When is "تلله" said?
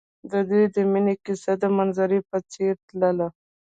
2.87-3.27